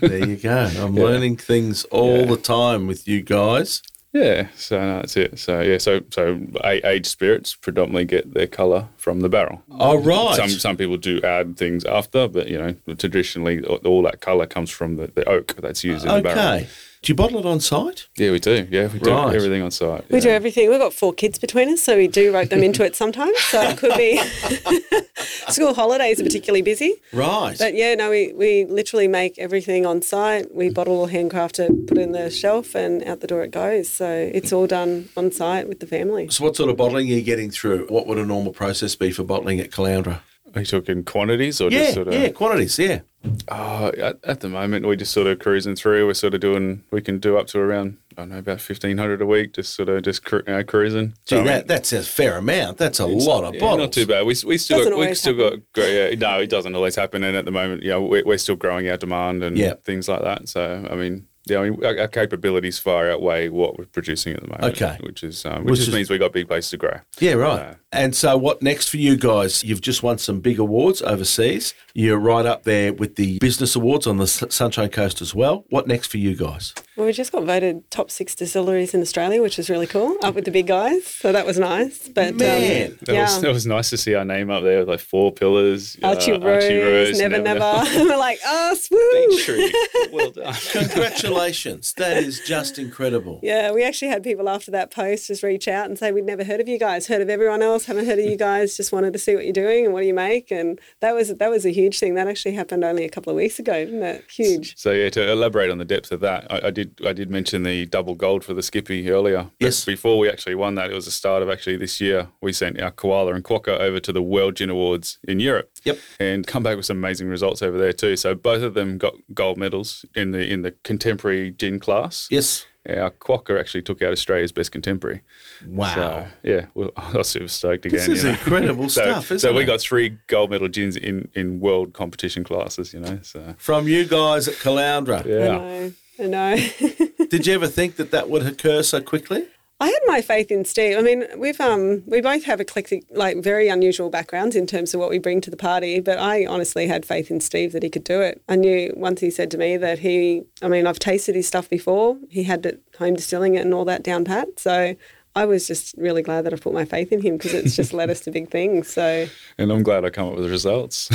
[0.00, 0.70] There you go.
[0.78, 2.24] I'm learning things all Yeah.
[2.26, 3.82] the time with you guys.
[4.14, 5.38] Yeah, so no, that's it.
[5.40, 9.62] So yeah, so so aged spirits predominantly get their color from the barrel.
[9.70, 10.34] Oh, right.
[10.34, 14.46] Some some people do add things after, but you know traditionally all all that color
[14.46, 16.38] comes from the, the oak that's used in the barrel.
[16.38, 16.68] Okay.
[17.02, 18.08] Do you bottle it on site?
[18.16, 18.66] Yeah, we do.
[18.70, 19.34] Yeah, we do Right.
[19.36, 20.08] everything on site.
[20.10, 20.24] We yeah.
[20.24, 20.70] do everything.
[20.70, 23.38] We've got four kids between us, so we do rope them into it sometimes.
[23.40, 24.16] So it could be
[25.50, 26.94] school holidays are particularly busy.
[27.12, 27.56] Right.
[27.58, 30.54] But yeah, no, we, we literally make everything on site.
[30.54, 33.90] We bottle, handcraft it, put it in the shelf, and out the door it goes.
[33.90, 36.28] So it's all done on site with the family.
[36.30, 37.86] so what sort of bottling are you getting through?
[37.88, 40.20] What would a normal process be for bottling at Caloundra?
[40.54, 42.14] Are you talking quantities or Yeah, just sort of?
[42.14, 43.00] yeah, quantities, yeah.
[43.48, 46.06] Oh, at, at the moment, we're just sort of cruising through.
[46.06, 46.84] We're sort of doing.
[46.92, 49.54] We can do up to around I don't know about fifteen hundred a week.
[49.54, 51.08] Just sort of just cru- uh, cruising.
[51.26, 52.76] Gee, So, I mean, that, that's a fair amount.
[52.78, 53.78] That's a lot of Yeah, bottles.
[53.80, 54.26] Not too bad.
[54.26, 56.12] We, we still Doesn't got, we always still got great.
[56.12, 57.24] Yeah, no, it doesn't always happen.
[57.24, 59.74] And at the moment, you know, we're, we're still growing our demand and Yeah.
[59.82, 60.48] things like that.
[60.48, 64.42] So I mean, yeah, I mean, our, our capabilities far outweigh what we're producing at
[64.42, 64.64] the moment.
[64.80, 64.98] Okay.
[65.02, 66.98] which is um, which, Which just is- means we have got big place to grow.
[67.18, 67.58] Yeah, right.
[67.60, 67.74] Yeah.
[67.94, 69.62] And so, what next for you guys?
[69.62, 71.74] You've just won some big awards overseas.
[71.94, 75.64] You're right up there with the business awards on the S- Sunshine Coast as well.
[75.70, 76.74] What next for you guys?
[76.96, 80.34] Well, we just got voted top six distilleries in Australia, which is really cool, up
[80.34, 81.06] with the big guys.
[81.06, 82.08] So that was nice.
[82.08, 83.22] But Man, um, That yeah.
[83.22, 85.96] was that was nice to see our name up there with like four pillars.
[86.02, 87.60] uh, Archie Rose, never, never.
[87.96, 88.98] We're like, us, woo!
[89.28, 89.72] Beachtree.
[90.12, 90.54] Well done.
[90.72, 91.92] Congratulations.
[91.96, 93.40] that is just incredible.
[93.42, 96.44] Yeah, we actually had people after that post just reach out and say, We'd never
[96.44, 97.86] heard of you guys, heard of everyone else, emails.
[97.86, 98.76] Haven't heard of you guys.
[98.76, 100.50] Just wanted to see what you're doing and what do you make.
[100.50, 102.14] And that was that was a huge thing.
[102.14, 104.24] That actually happened only a couple of weeks ago, didn't it?
[104.30, 104.76] Huge.
[104.76, 107.62] So yeah, to elaborate on the depth of that, I, I did I did mention
[107.62, 109.50] the double gold for the Skippy earlier.
[109.58, 109.84] But Yes.
[109.84, 112.28] Before we actually won that, it was the start of actually this year.
[112.40, 115.70] We sent our koala and quokka over to the World Gin Awards in Europe.
[115.84, 115.98] Yep.
[116.20, 118.16] And come back with some amazing results over there too.
[118.16, 122.28] So both of them got gold medals in the in the contemporary gin class.
[122.30, 122.66] Yes.
[122.88, 125.22] Our quokka actually took out Australia's best contemporary.
[125.66, 125.94] Wow.
[125.94, 127.98] So yeah, well, I was super stoked again.
[127.98, 128.34] This is you know.
[128.38, 132.44] incredible So, stuff, isn't so we got three gold medal gins in, in world competition
[132.44, 133.20] classes, you know.
[133.22, 135.24] So From you guys at Caloundra.
[135.24, 135.34] yeah.
[135.36, 135.92] I know.
[136.16, 137.26] I know.
[137.28, 139.46] Did you ever think that that would occur so quickly?
[139.84, 140.96] I had my faith in Steve.
[140.96, 145.00] I mean, we've um we both have eclectic, like very unusual backgrounds in terms of
[145.00, 146.00] what we bring to the party.
[146.00, 148.40] But I honestly had faith in Steve that he could do it.
[148.48, 151.68] I knew once he said to me that he, I mean, I've tasted his stuff
[151.68, 152.16] before.
[152.30, 154.58] He had it home distilling it and all that down pat.
[154.58, 154.96] So
[155.36, 157.92] I was just really glad that I put my faith in him because it's just
[157.92, 158.88] led us to big things.
[158.90, 159.26] So
[159.58, 161.10] And I'm glad I come up with the results.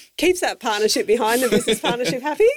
[0.16, 2.48] keeps that partnership behind the business partnership happy.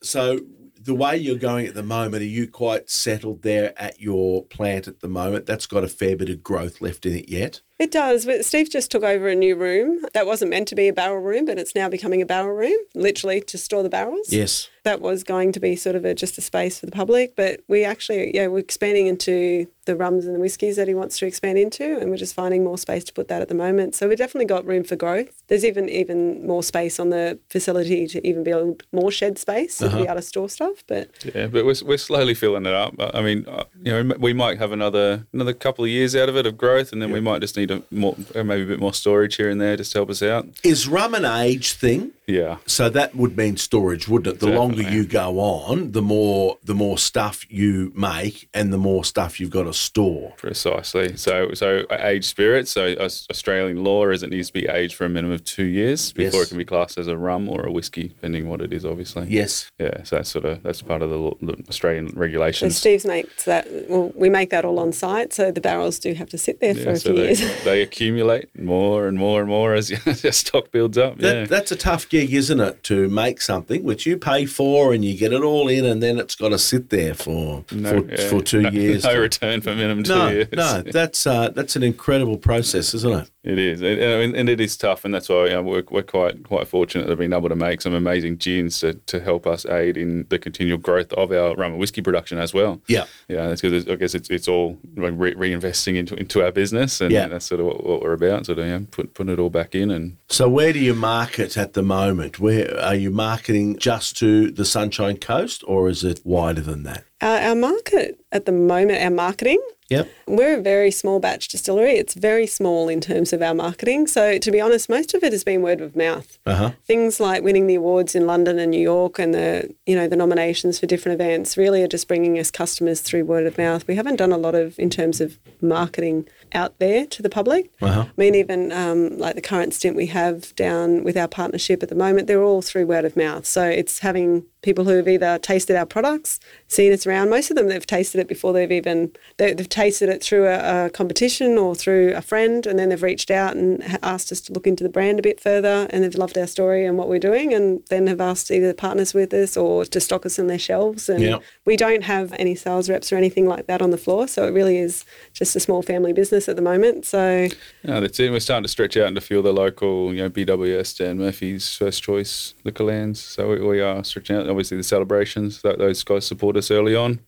[0.00, 0.40] So
[0.86, 4.88] the way you're going at the moment, are you quite settled there at your plant
[4.88, 5.44] at the moment?
[5.44, 7.60] That's got a fair bit of growth left in it yet.
[7.78, 10.88] It does, but Steve just took over a new room that wasn't meant to be
[10.88, 14.32] a barrel room, but it's now becoming a barrel room, literally to store the barrels.
[14.32, 14.70] Yes.
[14.84, 17.60] That was going to be sort of a, just a space for the public, but
[17.68, 21.26] we actually, yeah, we're expanding into the rums and the whiskies that he wants to
[21.26, 23.94] expand into, and we're just finding more space to put that at the moment.
[23.94, 25.42] So we've definitely got room for growth.
[25.48, 29.88] There's even even more space on the facility to even build more shed space to
[29.88, 30.82] be able to store stuff.
[30.86, 32.94] But yeah, but we're, we're slowly filling it up.
[32.98, 36.36] I mean, uh, you know, we might have another another couple of years out of
[36.36, 38.94] it of growth, and then we might just need a more, maybe a bit more
[38.94, 40.46] storage here and there just to help us out.
[40.62, 42.12] Is rum an age thing?
[42.26, 44.40] Yeah, So that would mean storage, wouldn't it?
[44.40, 49.04] The longer you go on, the more the more stuff you make and the more
[49.04, 50.32] stuff you've got to store.
[50.36, 51.16] precisely.
[51.16, 52.70] So, so uh, aged spirits.
[52.72, 55.64] So, uh, Australian law is it needs to be aged for a minimum of two
[55.64, 56.46] years before Yes.
[56.46, 59.26] it can be classed as a rum or a whiskey, depending what it is, obviously.
[59.28, 59.70] Yes.
[59.78, 62.08] Yeah, so that's sort of that's part of the, the Australian
[62.52, 63.66] so And Steve's makes that.
[63.88, 66.74] Well, we make that all on site, so the barrels do have to sit there
[66.74, 67.64] for a so few they, years.
[67.64, 70.00] they accumulate more and more and more as your
[70.32, 71.18] stock builds up.
[71.18, 71.44] That, yeah.
[71.44, 72.82] That's a tough gig, isn't it?
[72.84, 76.18] To make something which you pay for and you get it all in, and then
[76.18, 79.04] it's got to sit there for for, yeah, for two no, years.
[79.04, 80.48] No return for minimum two no, years.
[80.52, 83.30] no, that's uh, that's an incredible process, isn't it?
[83.46, 86.02] It is, and, and and it is tough, and that's why you know, we're, we're
[86.02, 89.46] quite quite fortunate to have been able to make some amazing gins to, to help
[89.46, 92.80] us aid in the continual growth of our rum and whiskey production as well.
[92.88, 93.04] Yeah.
[93.28, 97.12] Yeah, that's because I guess it's it's all re- reinvesting into into our business, and
[97.12, 97.28] Yeah.
[97.28, 98.46] that's sort of what, what we're about.
[98.46, 100.94] Sort of you know, put putting it all back in, and So where do you
[100.94, 102.40] market at the moment?
[102.40, 107.04] Where are you marketing just to the Sunshine Coast, or is it wider than that?
[107.22, 110.08] Uh, our market at the moment, our marketing, Yep.
[110.26, 111.92] We're a very small batch distillery.
[111.92, 114.06] It's very small in terms of our marketing.
[114.08, 116.38] So, to be honest, most of it has been word of mouth.
[116.44, 116.70] Uh huh.
[116.84, 120.16] Things like winning the awards in London and New York, and the you know the
[120.16, 123.86] nominations for different events, really are just bringing us customers through word of mouth.
[123.86, 127.70] We haven't done a lot of in terms of marketing out there to the public.
[127.80, 128.06] Uh-huh.
[128.06, 131.88] I mean, even um, like the current stint we have down with our partnership at
[131.88, 133.46] the moment, they're all through word of mouth.
[133.46, 137.30] So it's having people who have either tasted our products, seen us around.
[137.30, 140.86] Most of them they've tasted it before they've even they, they've tasted it through a,
[140.86, 144.52] a competition or through a friend, and then they've reached out and asked us to
[144.52, 147.18] look into the brand a bit further, and they've loved our story and what we're
[147.18, 150.58] doing, and then have asked either partners with us or to stock us on their
[150.58, 151.08] shelves.
[151.08, 151.42] And Yep.
[151.64, 154.50] we don't have any sales reps or anything like that on the floor, so it
[154.52, 157.04] really is just a small family business at the moment.
[157.06, 157.48] So
[157.82, 158.30] yeah, that's it.
[158.30, 161.18] We're starting to stretch out into a few of the local, you know, BWS, Dan
[161.18, 163.20] Murphy's, First Choice liquor lands.
[163.20, 164.48] So we, we are stretching out.
[164.48, 167.20] Obviously, the celebrations that those guys support us early on.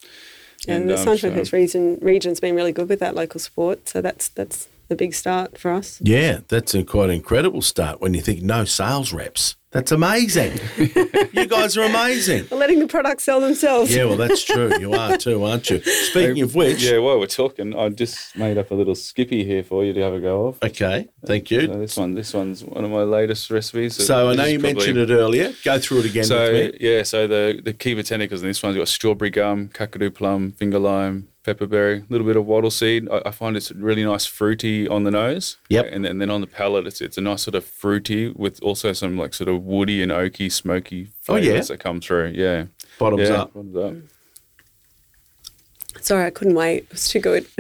[0.67, 4.01] And, the um, Sunshine Coast region region's been really good with that local support, so
[4.01, 6.01] that's that's a big start for us.
[6.03, 9.57] Yeah, that's a quite incredible start when you think no sales reps.
[9.71, 10.59] That's amazing.
[11.33, 12.47] you guys are amazing.
[12.51, 13.95] We're letting the products sell themselves.
[13.95, 14.73] Yeah, well, that's true.
[14.81, 15.83] You are too, aren't you?
[16.11, 19.63] Speaking of which, Yeah, while we're talking, I just made up a little skippy here
[19.63, 20.59] for you to have a go of.
[20.63, 21.67] okay, thank So you.
[21.67, 24.03] this one, this one's one of my latest recipes.
[24.07, 25.53] So I know you mentioned it earlier.
[25.63, 26.79] Go through it again So with me.
[26.81, 30.79] yeah, so the the key botanicals in this one's got strawberry gum, kakadu plum, finger
[30.79, 33.09] lime, pepperberry, a little bit of wattle seed.
[33.11, 35.57] I, I find it's really nice fruity on the nose.
[35.69, 35.89] Yep.
[35.91, 38.93] And, then then on the palate, it's it's a nice sort of fruity with also
[38.93, 41.43] some like sort of woody and oaky, smoky Oh, yeah?
[41.43, 42.33] flavors that come through.
[42.35, 42.67] Yeah.
[42.99, 43.43] Bottoms yeah.
[43.43, 43.55] up.
[43.55, 43.95] Bottoms up.
[46.03, 46.85] Sorry, I couldn't wait.
[46.85, 47.47] It was too good.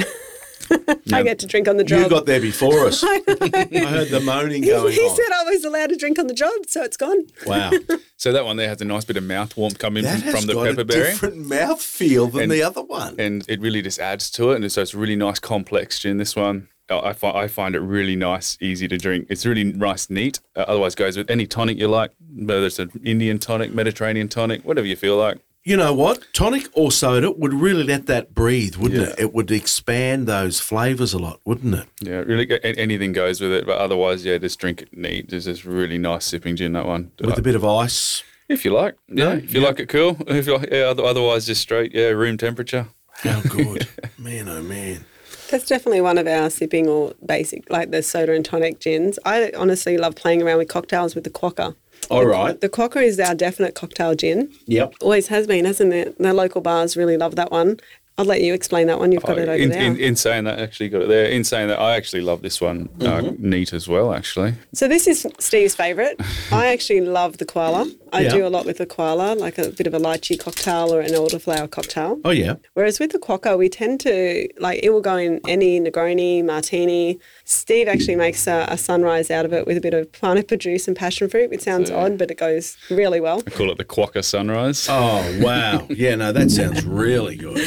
[1.12, 2.00] I get to drink on the job.
[2.02, 3.02] You got there before us.
[3.06, 5.16] I heard the moaning going he on.
[5.16, 7.26] said I was allowed to drink on the job, so it's gone.
[7.46, 7.70] Wow.
[8.20, 10.46] So that one there has a nice bit of mouth warmth coming That from has
[10.46, 11.12] the got a pepperberry.
[11.12, 13.14] different mouth feel than And- the other one.
[13.16, 14.56] and it really just adds to it.
[14.60, 16.16] And so it's a really nice complex gin.
[16.16, 19.28] This one, I I fi- I find it really nice, easy to drink.
[19.30, 20.40] It's really nice, neat.
[20.56, 24.64] Uh, otherwise, goes with any tonic you like, whether it's an Indian tonic, Mediterranean tonic,
[24.64, 25.38] whatever you feel like.
[25.68, 26.24] You know what?
[26.32, 29.08] Tonic or soda would really let that breathe, wouldn't Yeah.
[29.12, 29.18] it?
[29.18, 31.84] It would expand those flavours a lot, wouldn't it?
[32.00, 33.66] Yeah, really, anything goes with it.
[33.66, 35.30] But otherwise, yeah, just drink it neat.
[35.30, 36.72] It's just really nice sipping gin.
[36.72, 38.22] That one, With a bit of ice.
[38.48, 38.94] if you like.
[39.08, 40.16] Yeah, if you like it cool.
[40.26, 41.92] If you like, yeah, otherwise just straight.
[41.94, 42.88] Yeah, room temperature.
[43.10, 43.86] How good.
[44.16, 45.04] man, oh man.
[45.50, 49.18] That's definitely one of our sipping or basic, like the soda and tonic gins.
[49.26, 51.74] I honestly love playing around with cocktails with the quokka.
[52.10, 52.60] All right.
[52.60, 54.52] The quokka is our definite cocktail gin.
[54.66, 54.94] Yep.
[55.00, 56.16] Always has been, hasn't it?
[56.18, 57.78] The local bars really love that one.
[58.16, 59.12] I'll let you explain that one.
[59.12, 59.80] You've got Oh, it over in, there.
[59.80, 61.26] in, in saying that, actually got it there.
[61.26, 63.48] In saying that, I actually love this one uh, Mm-hmm.
[63.50, 64.12] neat as well.
[64.12, 66.16] Actually, So this is Steve's favourite.
[66.50, 67.88] I actually love the koala.
[68.12, 68.30] I Yeah.
[68.30, 71.12] do a lot with the koala, like a bit of a lychee cocktail or an
[71.12, 72.18] elderflower cocktail.
[72.24, 72.54] Oh yeah.
[72.74, 77.18] Whereas with the quokka, we tend to like it will go in any Negroni, Martini.
[77.44, 80.86] Steve actually makes a, a sunrise out of it with a bit of pineapple juice
[80.88, 81.52] and passion fruit.
[81.52, 83.42] It sounds odd, but it goes really well.
[83.46, 84.86] I call it the Quokka Sunrise.
[84.90, 85.86] Oh wow.
[85.88, 87.60] yeah, no, that sounds really good.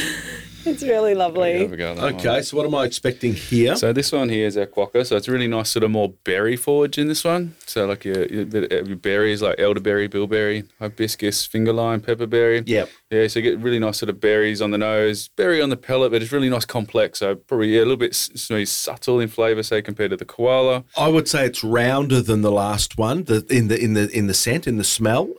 [0.64, 1.60] It's really lovely.
[1.62, 2.14] Have a go at that one.
[2.16, 3.74] Okay, so what am I expecting here?
[3.76, 5.06] So this one here is our quokka.
[5.06, 7.56] So it's really nice, sort of more berry forage in this one.
[7.66, 12.00] So like your, your, bit of uh, your berries like elderberry, bilberry, hibiscus, finger lime,
[12.00, 12.62] pepperberry.
[12.66, 12.88] Yep.
[13.10, 15.76] Yeah, so you get really nice sort of berries on the nose, berry on the
[15.76, 17.18] palate, but it's really nice complex.
[17.18, 20.24] So probably yeah, a little bit s- s- subtle in flavour, say compared to the
[20.24, 20.84] koala.
[20.96, 23.24] I would say it's rounder than the last one.
[23.24, 25.34] The in the in the in the scent, in the smell, M-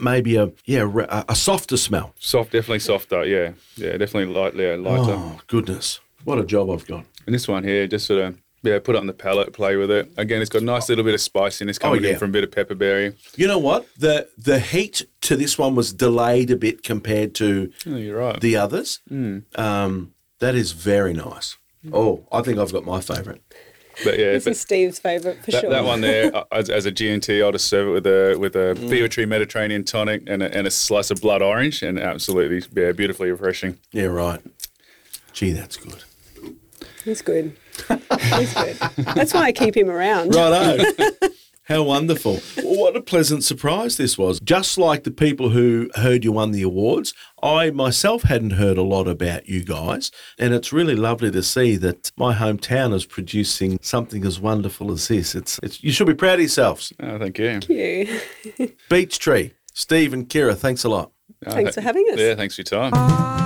[0.00, 2.14] maybe a yeah a, a softer smell.
[2.18, 3.24] Soft, definitely softer.
[3.24, 5.14] Yeah, yeah, definitely light, yeah, lighter.
[5.16, 7.04] Oh goodness, what a job I've got.
[7.26, 9.90] And this one here, just sort of yeah, put it on the palate, play with
[9.90, 10.10] it.
[10.16, 12.10] Again, it's got a nice little bit of spiciness coming yeah.
[12.10, 13.14] in from a bit of pepperberry.
[13.36, 13.86] You know what?
[13.96, 18.40] The the heat to this one was delayed a bit compared to Oh, you're right.
[18.40, 19.00] the others.
[19.54, 21.56] Um, that is very nice.
[21.92, 23.40] Oh, I think I've got my favourite.
[24.04, 25.70] But yeah, This but is Steve's favourite for that, sure.
[25.70, 28.56] that one there, uh, as, as a G&T, I'll just serve it with a with
[28.56, 32.92] a Fever-Tree Mediterranean tonic and a, and a slice of blood orange, and absolutely, yeah,
[32.92, 33.78] beautifully refreshing.
[33.92, 34.40] Yeah, right.
[35.32, 36.02] Gee, that's good.
[37.04, 37.56] He's good.
[37.88, 38.76] He's good.
[39.14, 40.34] That's why I keep him around.
[40.34, 41.28] Right Righto.
[41.66, 42.36] How wonderful.
[42.62, 44.38] What a pleasant surprise this was.
[44.38, 48.82] Just like the people who heard you won the awards, I myself hadn't heard a
[48.82, 50.12] lot about you guys.
[50.38, 55.08] And it's really lovely to see that my hometown is producing something as wonderful as
[55.08, 55.34] this.
[55.34, 56.92] It's, it's You should be proud of yourselves.
[57.00, 57.60] Oh, thank you.
[57.60, 58.20] Thank You.
[58.88, 61.10] Beachtree, Steve and Kirra, thanks a lot.
[61.44, 62.18] Oh, Thanks for having us.
[62.20, 63.45] Yeah, thanks for your time.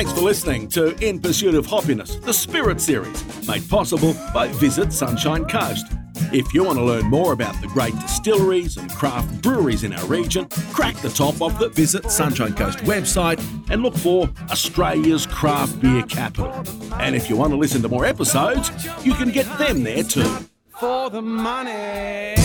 [0.00, 4.94] Thanks for listening to In Pursuit of Hoppiness, the Spirit Series, made possible by Visit
[4.94, 5.88] Sunshine Coast.
[6.32, 10.06] If you want to learn more about the great distilleries and craft breweries in our
[10.06, 15.78] region, crack the top of the Visit Sunshine Coast website and look for Australia's craft
[15.82, 16.50] beer capital.
[16.94, 18.70] And if you want to listen to more episodes,
[19.04, 20.34] you can get them there too.
[20.78, 22.36] for the money.